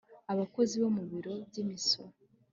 abakozi 0.33 0.75
bo 0.81 0.89
mu 0.95 1.03
biro 1.11 1.33
by'imisoro 1.47 2.15